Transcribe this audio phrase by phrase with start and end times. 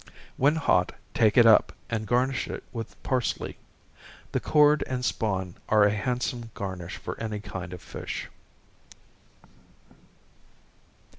[0.35, 3.57] When hot, take it up, and garnish it with parsely.
[4.31, 8.27] The chord and spawn are a handsome garnish for any kind of fish.